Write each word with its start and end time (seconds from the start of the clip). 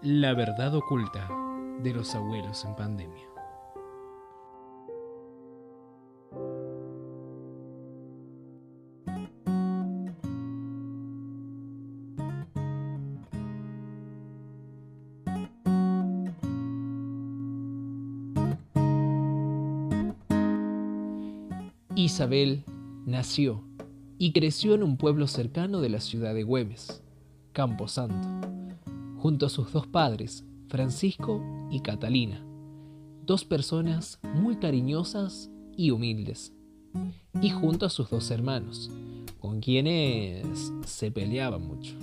La 0.00 0.32
verdad 0.32 0.76
oculta 0.76 1.28
de 1.82 1.92
los 1.92 2.14
abuelos 2.14 2.64
en 2.64 2.76
pandemia. 2.76 3.24
Isabel 21.96 22.62
nació 23.04 23.64
y 24.16 24.30
creció 24.30 24.76
en 24.76 24.84
un 24.84 24.96
pueblo 24.96 25.26
cercano 25.26 25.80
de 25.80 25.88
la 25.88 26.00
ciudad 26.00 26.34
de 26.34 26.44
Güemes, 26.44 27.02
Camposanto, 27.52 28.37
junto 29.18 29.46
a 29.46 29.48
sus 29.48 29.72
dos 29.72 29.86
padres, 29.86 30.44
Francisco 30.68 31.42
y 31.70 31.80
Catalina, 31.80 32.44
dos 33.24 33.44
personas 33.44 34.20
muy 34.22 34.56
cariñosas 34.56 35.50
y 35.76 35.90
humildes, 35.90 36.52
y 37.40 37.50
junto 37.50 37.86
a 37.86 37.90
sus 37.90 38.10
dos 38.10 38.30
hermanos, 38.30 38.90
con 39.40 39.60
quienes 39.60 40.72
se 40.86 41.10
peleaba 41.10 41.58
mucho. 41.58 41.94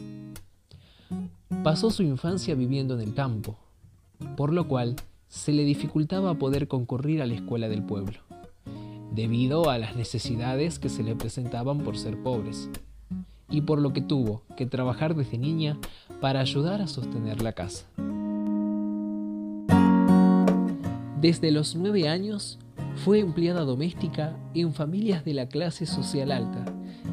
Pasó 1.63 1.89
su 1.89 2.03
infancia 2.03 2.55
viviendo 2.55 2.93
en 2.95 3.01
el 3.01 3.13
campo, 3.13 3.57
por 4.37 4.53
lo 4.53 4.67
cual 4.67 4.95
se 5.27 5.51
le 5.51 5.63
dificultaba 5.63 6.35
poder 6.35 6.67
concurrir 6.67 7.21
a 7.21 7.25
la 7.25 7.33
escuela 7.33 7.67
del 7.67 7.83
pueblo 7.83 8.19
debido 9.15 9.69
a 9.69 9.77
las 9.77 9.95
necesidades 9.95 10.77
que 10.77 10.89
se 10.89 11.01
le 11.01 11.15
presentaban 11.15 11.79
por 11.79 11.97
ser 11.97 12.21
pobres, 12.21 12.69
y 13.49 13.61
por 13.61 13.79
lo 13.79 13.93
que 13.93 14.01
tuvo 14.01 14.43
que 14.57 14.65
trabajar 14.65 15.15
desde 15.15 15.37
niña 15.37 15.77
para 16.21 16.39
ayudar 16.39 16.81
a 16.81 16.87
sostener 16.87 17.41
la 17.41 17.53
casa. 17.53 17.85
Desde 21.21 21.51
los 21.51 21.75
nueve 21.75 22.07
años 22.07 22.59
fue 23.03 23.19
empleada 23.19 23.61
doméstica 23.61 24.37
en 24.53 24.73
familias 24.73 25.25
de 25.25 25.33
la 25.33 25.47
clase 25.47 25.85
social 25.85 26.31
alta 26.31 26.65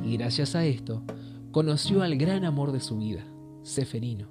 y 0.05 0.17
gracias 0.17 0.55
a 0.55 0.65
esto 0.65 1.03
conoció 1.51 2.03
al 2.03 2.17
gran 2.17 2.45
amor 2.45 2.73
de 2.73 2.81
su 2.81 2.99
vida, 2.99 3.25
Seferino, 3.63 4.29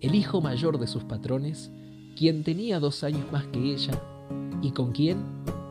el 0.00 0.14
hijo 0.14 0.40
mayor 0.40 0.78
de 0.78 0.86
sus 0.86 1.04
patrones, 1.04 1.70
quien 2.16 2.44
tenía 2.44 2.78
dos 2.78 3.04
años 3.04 3.30
más 3.32 3.44
que 3.46 3.72
ella 3.72 4.00
y 4.60 4.70
con 4.70 4.92
quien 4.92 5.18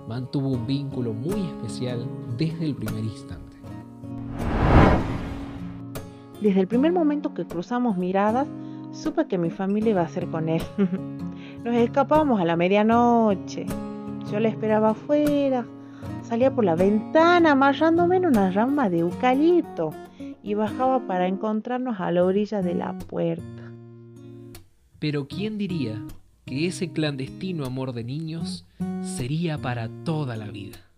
mantuvo 0.08 0.50
un 0.50 0.68
vínculo 0.68 1.14
muy 1.14 1.40
especial 1.42 2.06
desde 2.38 2.66
el 2.66 2.76
primer 2.76 3.04
instante. 3.04 3.58
Desde 6.42 6.60
el 6.60 6.68
primer 6.68 6.92
momento 6.92 7.34
que 7.34 7.46
cruzamos 7.46 7.98
miradas, 7.98 8.48
supe 8.92 9.28
que 9.28 9.38
mi 9.38 9.50
familia 9.50 9.92
iba 9.92 10.02
a 10.02 10.08
ser 10.10 10.28
con 10.28 10.50
él. 10.50 10.62
Nos 11.64 11.76
escapábamos 11.76 12.42
a 12.42 12.46
la 12.46 12.56
medianoche. 12.56 13.66
Yo 14.32 14.40
le 14.40 14.50
esperaba 14.50 14.90
afuera. 14.90 15.66
Salía 16.24 16.54
por 16.54 16.66
la 16.66 16.76
ventana 16.76 17.52
amarrándome 17.52 18.18
en 18.18 18.26
una 18.26 18.52
rama 18.52 18.90
de 18.90 19.00
eucalipto 19.00 19.92
y 20.44 20.56
bajaba 20.56 21.06
para 21.08 21.28
encontrarnos 21.28 22.00
a 22.00 22.12
la 22.12 22.24
orilla 22.24 22.62
de 22.62 22.74
la 22.74 22.98
puerta. 22.98 23.72
Pero 25.00 25.28
¿quién 25.28 25.58
diría 25.58 26.02
que 26.46 26.68
ese 26.68 26.92
clandestino 26.92 27.66
amor 27.66 27.94
de 27.94 28.04
niños 28.04 28.66
sería 29.02 29.58
para 29.58 29.90
toda 30.04 30.36
la 30.36 30.50
vida. 30.52 30.91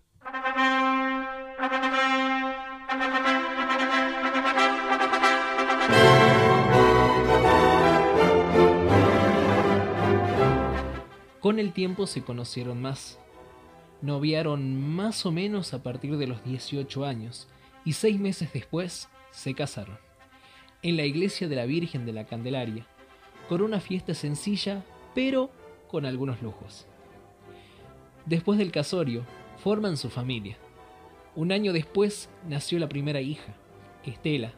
Con 11.43 11.59
el 11.59 11.73
tiempo 11.73 12.07
se 12.07 12.23
conocieron 12.23 12.81
más. 12.81 13.19
Noviaron 14.01 14.81
más 14.95 15.25
o 15.25 15.31
menos 15.33 15.73
a 15.73 15.83
partir 15.83 16.15
de 16.15 16.25
los 16.25 16.41
18 16.45 17.03
años 17.03 17.49
y 17.83 17.91
seis 17.91 18.17
meses 18.17 18.53
después 18.53 19.09
se 19.31 19.53
casaron. 19.53 19.97
En 20.83 20.95
la 20.95 21.03
iglesia 21.03 21.49
de 21.49 21.57
la 21.57 21.65
Virgen 21.65 22.05
de 22.05 22.13
la 22.13 22.27
Candelaria, 22.27 22.87
con 23.49 23.61
una 23.61 23.81
fiesta 23.81 24.13
sencilla 24.13 24.85
pero 25.13 25.51
con 25.89 26.05
algunos 26.05 26.41
lujos. 26.41 26.87
Después 28.25 28.57
del 28.57 28.71
casorio, 28.71 29.25
forman 29.57 29.97
su 29.97 30.09
familia. 30.09 30.55
Un 31.35 31.51
año 31.51 31.73
después 31.73 32.29
nació 32.47 32.79
la 32.79 32.87
primera 32.87 33.19
hija, 33.19 33.53
Estela, 34.05 34.53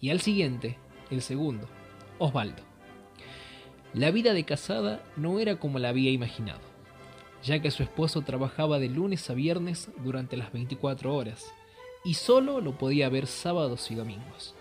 y 0.00 0.08
al 0.08 0.22
siguiente, 0.22 0.78
el 1.10 1.20
segundo, 1.20 1.68
Osvaldo. 2.18 2.73
La 3.94 4.10
vida 4.10 4.34
de 4.34 4.42
casada 4.42 5.00
no 5.16 5.38
era 5.38 5.54
como 5.60 5.78
la 5.78 5.90
había 5.90 6.10
imaginado, 6.10 6.58
ya 7.44 7.62
que 7.62 7.70
su 7.70 7.84
esposo 7.84 8.22
trabajaba 8.22 8.80
de 8.80 8.88
lunes 8.88 9.30
a 9.30 9.34
viernes 9.34 9.88
durante 10.02 10.36
las 10.36 10.52
24 10.52 11.14
horas 11.14 11.54
y 12.04 12.14
solo 12.14 12.60
lo 12.60 12.72
podía 12.72 13.08
ver 13.08 13.28
sábados 13.28 13.92
y 13.92 13.94
domingos. 13.94 14.56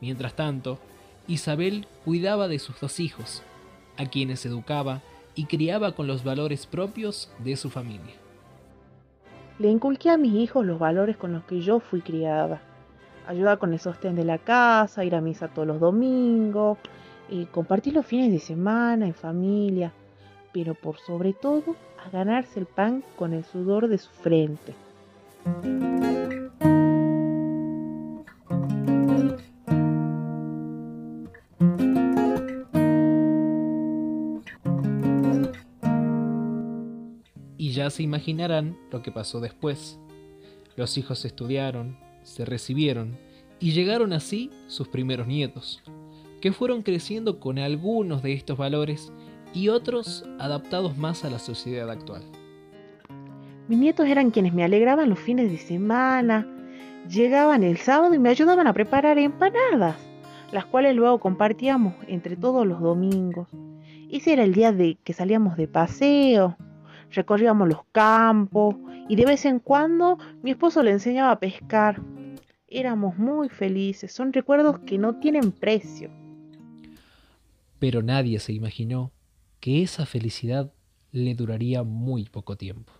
Mientras 0.00 0.34
tanto, 0.34 0.80
Isabel 1.28 1.86
cuidaba 2.04 2.48
de 2.48 2.58
sus 2.58 2.80
dos 2.80 2.98
hijos, 2.98 3.44
a 3.96 4.06
quienes 4.06 4.44
educaba 4.44 5.02
y 5.36 5.44
criaba 5.44 5.92
con 5.92 6.08
los 6.08 6.24
valores 6.24 6.66
propios 6.66 7.30
de 7.38 7.54
su 7.56 7.70
familia. 7.70 8.16
Le 9.60 9.68
inculqué 9.68 10.10
a 10.10 10.16
mis 10.16 10.34
hijos 10.34 10.66
los 10.66 10.80
valores 10.80 11.16
con 11.16 11.32
los 11.32 11.44
que 11.44 11.60
yo 11.60 11.78
fui 11.78 12.00
criada. 12.00 12.60
Ayuda 13.28 13.56
con 13.56 13.72
el 13.72 13.78
sostén 13.78 14.16
de 14.16 14.24
la 14.24 14.38
casa, 14.38 15.04
ir 15.04 15.14
a 15.14 15.20
misa 15.20 15.46
todos 15.46 15.68
los 15.68 15.78
domingos, 15.78 16.76
y 17.28 17.46
compartir 17.46 17.94
los 17.94 18.06
fines 18.06 18.32
de 18.32 18.38
semana 18.38 19.06
en 19.06 19.14
familia, 19.14 19.92
pero 20.52 20.74
por 20.74 20.98
sobre 20.98 21.32
todo 21.32 21.76
a 22.04 22.10
ganarse 22.10 22.60
el 22.60 22.66
pan 22.66 23.02
con 23.16 23.32
el 23.32 23.44
sudor 23.44 23.88
de 23.88 23.98
su 23.98 24.10
frente. 24.10 24.74
ya 37.74 37.90
se 37.90 38.02
imaginarán 38.02 38.78
lo 38.90 39.02
que 39.02 39.12
pasó 39.12 39.40
después. 39.40 39.98
Los 40.76 40.96
hijos 40.96 41.24
estudiaron, 41.24 41.98
se 42.22 42.44
recibieron 42.44 43.18
y 43.60 43.72
llegaron 43.72 44.12
así 44.12 44.50
sus 44.68 44.88
primeros 44.88 45.26
nietos, 45.26 45.82
que 46.44 46.52
fueron 46.52 46.82
creciendo 46.82 47.40
con 47.40 47.58
algunos 47.58 48.22
de 48.22 48.34
estos 48.34 48.58
valores 48.58 49.10
y 49.54 49.70
otros 49.70 50.28
adaptados 50.38 50.94
más 50.98 51.24
a 51.24 51.30
la 51.30 51.38
sociedad 51.38 51.90
actual. 51.90 52.22
Mis 53.66 53.78
nietos 53.78 54.06
eran 54.06 54.30
quienes 54.30 54.52
me 54.52 54.62
alegraban 54.62 55.08
los 55.08 55.18
fines 55.18 55.50
de 55.50 55.56
semana, 55.56 56.46
llegaban 57.08 57.62
el 57.62 57.78
sábado 57.78 58.12
y 58.12 58.18
me 58.18 58.28
ayudaban 58.28 58.66
a 58.66 58.74
preparar 58.74 59.16
empanadas, 59.16 59.96
las 60.52 60.66
cuales 60.66 60.94
luego 60.94 61.18
compartíamos 61.18 61.94
entre 62.08 62.36
todos 62.36 62.66
los 62.66 62.78
domingos. 62.82 63.48
Ese 64.10 64.34
era 64.34 64.44
el 64.44 64.52
día 64.52 64.70
de 64.70 64.98
que 65.02 65.14
salíamos 65.14 65.56
de 65.56 65.66
paseo, 65.66 66.58
recorríamos 67.10 67.68
los 67.68 67.84
campos 67.90 68.76
y 69.08 69.16
de 69.16 69.24
vez 69.24 69.46
en 69.46 69.60
cuando 69.60 70.18
mi 70.42 70.50
esposo 70.50 70.82
le 70.82 70.90
enseñaba 70.90 71.30
a 71.30 71.40
pescar. 71.40 72.02
Éramos 72.68 73.16
muy 73.16 73.48
felices, 73.48 74.12
son 74.12 74.30
recuerdos 74.30 74.80
que 74.80 74.98
no 74.98 75.14
tienen 75.20 75.50
precio. 75.50 76.10
Pero 77.78 78.02
nadie 78.02 78.38
se 78.38 78.52
imaginó 78.52 79.12
que 79.60 79.82
esa 79.82 80.06
felicidad 80.06 80.72
le 81.10 81.34
duraría 81.34 81.82
muy 81.82 82.24
poco 82.24 82.56
tiempo. 82.56 82.92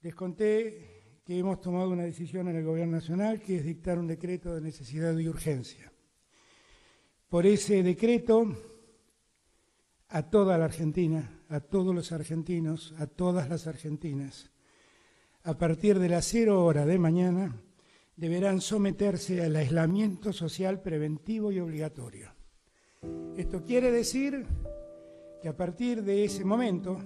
Les 0.00 0.14
conté 0.14 1.20
que 1.24 1.38
hemos 1.38 1.60
tomado 1.60 1.90
una 1.90 2.02
decisión 2.02 2.48
en 2.48 2.56
el 2.56 2.64
Gobierno 2.64 2.96
Nacional 2.96 3.40
que 3.40 3.56
es 3.56 3.64
dictar 3.64 3.98
un 3.98 4.06
decreto 4.06 4.54
de 4.54 4.60
necesidad 4.60 5.16
y 5.16 5.28
urgencia. 5.28 5.90
Por 7.28 7.46
ese 7.46 7.82
decreto 7.82 8.54
a 10.08 10.22
toda 10.30 10.58
la 10.58 10.66
Argentina, 10.66 11.44
a 11.48 11.60
todos 11.60 11.94
los 11.94 12.12
argentinos, 12.12 12.94
a 12.98 13.06
todas 13.06 13.48
las 13.48 13.66
argentinas. 13.66 14.50
A 15.42 15.58
partir 15.58 15.98
de 15.98 16.08
las 16.08 16.26
cero 16.26 16.64
hora 16.64 16.86
de 16.86 16.98
mañana 16.98 17.60
deberán 18.16 18.60
someterse 18.60 19.42
al 19.42 19.56
aislamiento 19.56 20.32
social 20.32 20.80
preventivo 20.80 21.50
y 21.50 21.60
obligatorio. 21.60 22.30
Esto 23.36 23.64
quiere 23.64 23.90
decir 23.90 24.46
que 25.42 25.48
a 25.48 25.56
partir 25.56 26.02
de 26.04 26.24
ese 26.24 26.44
momento 26.44 26.98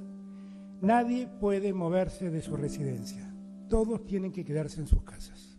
nadie 0.81 1.27
puede 1.27 1.73
moverse 1.73 2.31
de 2.31 2.43
su 2.43 2.57
residencia. 2.57 3.35
Todos 3.69 4.05
tienen 4.07 4.33
que 4.33 4.45
quedarse 4.45 4.81
en 4.81 4.87
sus 4.87 5.03
casas. 5.03 5.59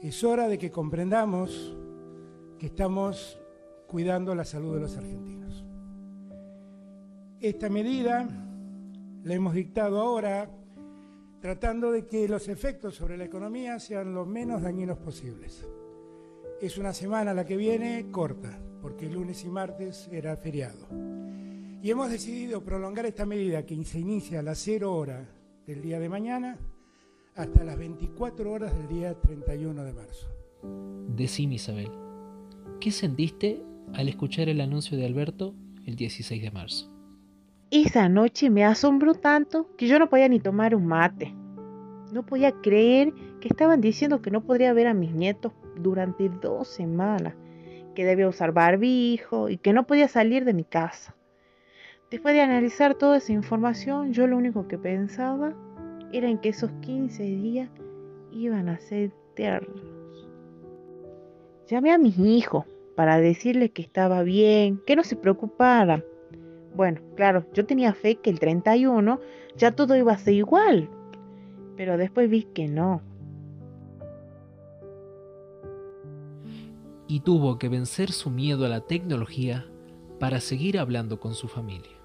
Es 0.00 0.22
hora 0.22 0.48
de 0.48 0.58
que 0.58 0.70
comprendamos 0.70 1.76
que 2.58 2.66
estamos 2.66 3.40
cuidando 3.88 4.34
la 4.34 4.44
salud 4.44 4.74
de 4.74 4.80
los 4.80 4.96
argentinos. 4.96 5.64
Esta 7.40 7.68
medida 7.68 8.28
la 9.24 9.34
hemos 9.34 9.54
dictado 9.54 10.00
ahora 10.00 10.50
tratando 11.40 11.92
de 11.92 12.06
que 12.06 12.28
los 12.28 12.48
efectos 12.48 12.96
sobre 12.96 13.16
la 13.16 13.24
economía 13.24 13.78
sean 13.78 14.14
los 14.14 14.26
menos 14.26 14.62
dañinos 14.62 14.98
posibles. 14.98 15.66
es 16.60 16.76
una 16.76 16.92
semana 16.92 17.32
la 17.32 17.46
que 17.46 17.56
viene 17.56 18.10
corta, 18.10 18.58
porque 18.82 19.08
lunes 19.08 19.44
y 19.44 19.48
martes 19.48 20.08
era 20.10 20.36
feriado. 20.36 20.88
Y 21.80 21.90
hemos 21.90 22.10
decidido 22.10 22.64
prolongar 22.64 23.06
esta 23.06 23.24
medida 23.24 23.64
que 23.64 23.84
se 23.84 24.00
inicia 24.00 24.40
a 24.40 24.42
las 24.42 24.58
0 24.58 24.92
horas 24.92 25.28
del 25.66 25.80
día 25.80 26.00
de 26.00 26.08
mañana 26.08 26.58
hasta 27.36 27.62
las 27.62 27.78
24 27.78 28.50
horas 28.50 28.76
del 28.76 28.88
día 28.88 29.14
31 29.14 29.84
de 29.84 29.92
marzo. 29.92 30.26
Decime, 31.14 31.54
Isabel, 31.54 31.90
¿qué 32.80 32.90
sentiste 32.90 33.62
al 33.94 34.08
escuchar 34.08 34.48
el 34.48 34.60
anuncio 34.60 34.96
de 34.98 35.06
Alberto 35.06 35.54
el 35.86 35.94
16 35.94 36.42
de 36.42 36.50
marzo? 36.50 36.97
Esa 37.70 38.08
noche 38.08 38.48
me 38.48 38.64
asombró 38.64 39.12
tanto 39.12 39.68
que 39.76 39.88
yo 39.88 39.98
no 39.98 40.08
podía 40.08 40.26
ni 40.28 40.40
tomar 40.40 40.74
un 40.74 40.86
mate. 40.86 41.34
No 42.12 42.24
podía 42.24 42.52
creer 42.52 43.12
que 43.40 43.48
estaban 43.48 43.82
diciendo 43.82 44.22
que 44.22 44.30
no 44.30 44.42
podría 44.42 44.72
ver 44.72 44.86
a 44.86 44.94
mis 44.94 45.12
nietos 45.12 45.52
durante 45.76 46.30
dos 46.30 46.68
semanas, 46.68 47.34
que 47.94 48.06
debía 48.06 48.26
usar 48.26 48.52
barbijo 48.52 49.50
y 49.50 49.58
que 49.58 49.74
no 49.74 49.86
podía 49.86 50.08
salir 50.08 50.46
de 50.46 50.54
mi 50.54 50.64
casa. 50.64 51.14
Después 52.10 52.34
de 52.34 52.40
analizar 52.40 52.94
toda 52.94 53.18
esa 53.18 53.32
información, 53.32 54.14
yo 54.14 54.26
lo 54.26 54.38
único 54.38 54.66
que 54.66 54.78
pensaba 54.78 55.52
era 56.10 56.30
en 56.30 56.38
que 56.38 56.48
esos 56.48 56.70
15 56.80 57.22
días 57.22 57.68
iban 58.32 58.70
a 58.70 58.78
ser 58.78 59.12
eternos. 59.32 59.82
Llamé 61.66 61.92
a 61.92 61.98
mis 61.98 62.18
hijos 62.18 62.64
para 62.96 63.18
decirles 63.18 63.72
que 63.72 63.82
estaba 63.82 64.22
bien, 64.22 64.80
que 64.86 64.96
no 64.96 65.04
se 65.04 65.16
preocuparan. 65.16 66.02
Bueno, 66.74 67.00
claro, 67.16 67.44
yo 67.52 67.66
tenía 67.66 67.92
fe 67.92 68.16
que 68.16 68.30
el 68.30 68.38
31 68.38 69.20
ya 69.56 69.72
todo 69.72 69.96
iba 69.96 70.12
a 70.12 70.18
ser 70.18 70.34
igual, 70.34 70.88
pero 71.76 71.96
después 71.96 72.30
vi 72.30 72.44
que 72.44 72.68
no. 72.68 73.02
Y 77.08 77.20
tuvo 77.20 77.58
que 77.58 77.68
vencer 77.68 78.12
su 78.12 78.30
miedo 78.30 78.66
a 78.66 78.68
la 78.68 78.80
tecnología 78.80 79.66
para 80.18 80.40
seguir 80.40 80.78
hablando 80.78 81.18
con 81.18 81.34
su 81.34 81.48
familia. 81.48 81.96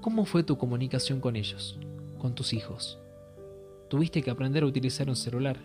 ¿Cómo 0.00 0.24
fue 0.24 0.42
tu 0.42 0.56
comunicación 0.56 1.20
con 1.20 1.36
ellos, 1.36 1.78
con 2.18 2.34
tus 2.34 2.52
hijos? 2.52 2.98
Tuviste 3.88 4.22
que 4.22 4.30
aprender 4.30 4.62
a 4.62 4.66
utilizar 4.66 5.08
un 5.08 5.16
celular. 5.16 5.58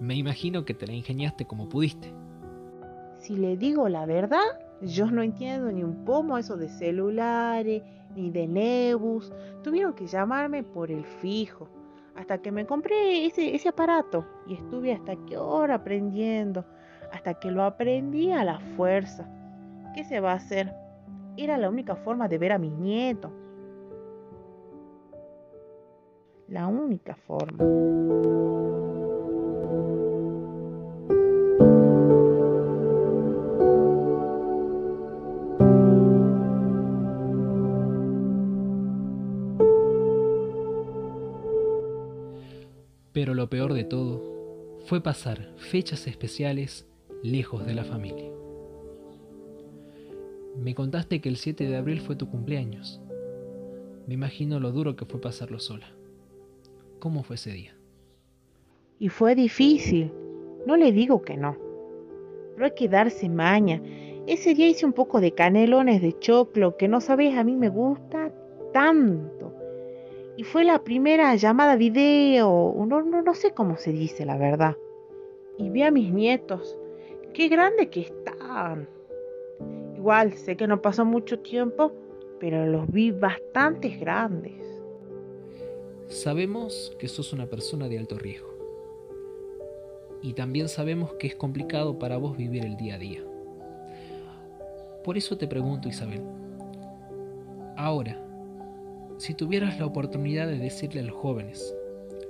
Me 0.00 0.14
imagino 0.14 0.64
que 0.64 0.74
te 0.74 0.86
la 0.86 0.92
ingeniaste 0.92 1.46
como 1.46 1.68
pudiste. 1.68 2.12
Si 3.20 3.36
le 3.36 3.56
digo 3.56 3.88
la 3.88 4.04
verdad, 4.04 4.63
yo 4.86 5.10
no 5.10 5.22
entiendo 5.22 5.70
ni 5.70 5.82
un 5.82 6.04
pomo 6.04 6.38
eso 6.38 6.56
de 6.56 6.68
celulares, 6.68 7.82
ni 8.14 8.30
de 8.30 8.46
Nebus. 8.46 9.32
Tuvieron 9.62 9.94
que 9.94 10.06
llamarme 10.06 10.62
por 10.62 10.90
el 10.90 11.04
fijo. 11.04 11.68
Hasta 12.16 12.38
que 12.38 12.52
me 12.52 12.66
compré 12.66 13.26
ese, 13.26 13.54
ese 13.54 13.68
aparato. 13.68 14.24
Y 14.46 14.54
estuve 14.54 14.92
hasta 14.92 15.16
qué 15.26 15.36
hora 15.36 15.76
aprendiendo. 15.76 16.64
Hasta 17.12 17.34
que 17.34 17.50
lo 17.50 17.64
aprendí 17.64 18.30
a 18.32 18.44
la 18.44 18.60
fuerza. 18.76 19.28
¿Qué 19.94 20.04
se 20.04 20.20
va 20.20 20.32
a 20.32 20.36
hacer? 20.36 20.72
Era 21.36 21.58
la 21.58 21.68
única 21.68 21.96
forma 21.96 22.28
de 22.28 22.38
ver 22.38 22.52
a 22.52 22.58
mis 22.58 22.72
nietos. 22.72 23.32
la 26.48 26.66
única 26.66 27.16
forma. 27.16 28.83
Lo 43.44 43.50
peor 43.50 43.74
de 43.74 43.84
todo 43.84 44.22
fue 44.86 45.02
pasar 45.02 45.50
fechas 45.58 46.06
especiales 46.06 46.86
lejos 47.22 47.66
de 47.66 47.74
la 47.74 47.84
familia. 47.84 48.30
Me 50.56 50.74
contaste 50.74 51.20
que 51.20 51.28
el 51.28 51.36
7 51.36 51.68
de 51.68 51.76
abril 51.76 52.00
fue 52.00 52.16
tu 52.16 52.30
cumpleaños. 52.30 53.02
Me 54.06 54.14
imagino 54.14 54.60
lo 54.60 54.72
duro 54.72 54.96
que 54.96 55.04
fue 55.04 55.20
pasarlo 55.20 55.58
sola. 55.58 55.88
¿Cómo 57.00 57.22
fue 57.22 57.36
ese 57.36 57.50
día? 57.50 57.76
Y 58.98 59.10
fue 59.10 59.34
difícil. 59.34 60.10
No 60.66 60.78
le 60.78 60.90
digo 60.90 61.20
que 61.20 61.36
no. 61.36 61.54
Pero 62.54 62.64
hay 62.64 62.74
que 62.74 62.88
darse 62.88 63.28
maña. 63.28 63.82
Ese 64.26 64.54
día 64.54 64.68
hice 64.68 64.86
un 64.86 64.94
poco 64.94 65.20
de 65.20 65.34
canelones 65.34 66.00
de 66.00 66.18
choclo 66.18 66.78
que 66.78 66.88
no 66.88 67.02
sabes, 67.02 67.36
a 67.36 67.44
mí 67.44 67.56
me 67.56 67.68
gusta 67.68 68.32
tanto. 68.72 69.53
Y 70.36 70.42
fue 70.42 70.64
la 70.64 70.82
primera 70.82 71.34
llamada 71.36 71.76
video, 71.76 72.74
no, 72.86 73.02
no, 73.02 73.22
no 73.22 73.34
sé 73.34 73.52
cómo 73.52 73.76
se 73.76 73.92
dice 73.92 74.24
la 74.24 74.36
verdad. 74.36 74.76
Y 75.58 75.70
vi 75.70 75.82
a 75.82 75.90
mis 75.90 76.12
nietos. 76.12 76.76
Qué 77.32 77.48
grande 77.48 77.88
que 77.88 78.00
están. 78.00 78.88
Igual, 79.96 80.34
sé 80.34 80.56
que 80.56 80.66
no 80.66 80.82
pasó 80.82 81.04
mucho 81.04 81.38
tiempo, 81.38 81.92
pero 82.40 82.66
los 82.66 82.90
vi 82.90 83.12
bastante 83.12 83.88
grandes. 83.90 84.52
Sabemos 86.08 86.94
que 86.98 87.08
sos 87.08 87.32
una 87.32 87.46
persona 87.46 87.88
de 87.88 87.98
alto 87.98 88.18
riesgo. 88.18 88.52
Y 90.20 90.32
también 90.32 90.68
sabemos 90.68 91.14
que 91.14 91.26
es 91.26 91.36
complicado 91.36 91.98
para 91.98 92.16
vos 92.16 92.36
vivir 92.36 92.64
el 92.64 92.76
día 92.76 92.94
a 92.96 92.98
día. 92.98 93.22
Por 95.04 95.16
eso 95.16 95.36
te 95.36 95.46
pregunto, 95.46 95.88
Isabel. 95.88 96.22
Ahora, 97.76 98.23
si 99.24 99.32
tuvieras 99.32 99.78
la 99.78 99.86
oportunidad 99.86 100.46
de 100.46 100.58
decirle 100.58 101.00
a 101.00 101.04
los 101.04 101.16
jóvenes, 101.16 101.74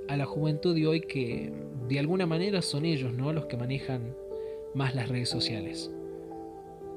a 0.07 0.15
la 0.15 0.25
juventud 0.25 0.73
de 0.73 0.87
hoy 0.87 1.01
que 1.01 1.51
de 1.89 1.99
alguna 1.99 2.25
manera 2.25 2.61
son 2.61 2.85
ellos, 2.85 3.11
¿no? 3.11 3.33
Los 3.33 3.47
que 3.47 3.57
manejan 3.57 4.15
más 4.73 4.95
las 4.95 5.09
redes 5.09 5.27
sociales. 5.27 5.91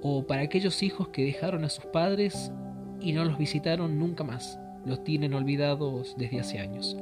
O 0.00 0.24
para 0.24 0.42
aquellos 0.42 0.84
hijos 0.84 1.08
que 1.08 1.24
dejaron 1.24 1.64
a 1.64 1.68
sus 1.68 1.84
padres 1.86 2.52
y 3.00 3.12
no 3.12 3.24
los 3.24 3.38
visitaron 3.38 3.98
nunca 3.98 4.22
más 4.22 4.56
los 4.86 5.02
tienen 5.02 5.34
olvidados 5.34 6.14
desde 6.16 6.38
hace 6.38 6.60
años. 6.60 6.96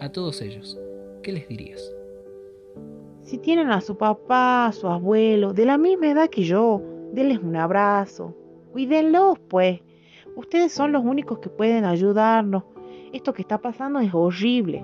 A 0.00 0.08
todos 0.08 0.40
ellos, 0.40 0.78
¿qué 1.22 1.32
les 1.32 1.46
dirías? 1.46 1.92
Si 3.20 3.36
tienen 3.36 3.70
a 3.70 3.82
su 3.82 3.98
papá, 3.98 4.68
a 4.68 4.72
su 4.72 4.88
abuelo, 4.88 5.52
de 5.52 5.66
la 5.66 5.76
misma 5.76 6.10
edad 6.10 6.30
que 6.30 6.44
yo, 6.44 6.80
denles 7.12 7.40
un 7.40 7.56
abrazo. 7.56 8.34
Cuídenlos, 8.72 9.38
pues. 9.46 9.82
Ustedes 10.40 10.72
son 10.72 10.90
los 10.90 11.04
únicos 11.04 11.38
que 11.40 11.50
pueden 11.50 11.84
ayudarnos. 11.84 12.64
Esto 13.12 13.34
que 13.34 13.42
está 13.42 13.58
pasando 13.58 14.00
es 14.00 14.14
horrible. 14.14 14.82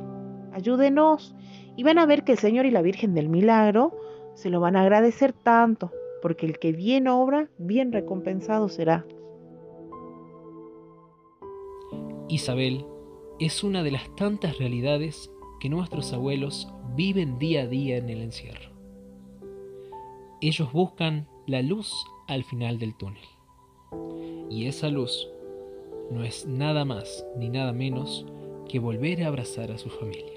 Ayúdenos 0.52 1.34
y 1.78 1.82
van 1.82 1.96
a 1.96 2.04
ver 2.04 2.24
que 2.24 2.32
el 2.32 2.38
Señor 2.38 2.66
y 2.66 2.70
la 2.70 2.82
Virgen 2.82 3.14
del 3.14 3.30
Milagro 3.30 3.96
se 4.34 4.50
lo 4.50 4.60
van 4.60 4.76
a 4.76 4.82
agradecer 4.82 5.32
tanto, 5.32 5.92
porque 6.20 6.44
el 6.44 6.58
que 6.58 6.72
bien 6.72 7.08
obra, 7.08 7.48
bien 7.56 7.90
recompensado 7.90 8.68
será. 8.68 9.06
Isabel 12.28 12.84
es 13.40 13.64
una 13.64 13.82
de 13.82 13.92
las 13.92 14.14
tantas 14.14 14.58
realidades 14.58 15.32
que 15.58 15.70
nuestros 15.70 16.12
abuelos 16.12 16.70
viven 16.94 17.38
día 17.38 17.62
a 17.62 17.66
día 17.66 17.96
en 17.96 18.10
el 18.10 18.20
encierro. 18.20 18.72
Ellos 20.42 20.70
buscan 20.70 21.26
la 21.46 21.62
luz 21.62 21.94
al 22.28 22.44
final 22.44 22.78
del 22.78 22.94
túnel. 22.94 23.24
Y 24.50 24.66
esa 24.66 24.90
luz 24.90 25.30
no 26.10 26.24
es 26.24 26.46
nada 26.46 26.84
más 26.84 27.26
ni 27.36 27.48
nada 27.48 27.72
menos 27.72 28.26
que 28.68 28.78
volver 28.78 29.22
a 29.22 29.28
abrazar 29.28 29.72
a 29.72 29.78
su 29.78 29.90
familia. 29.90 30.35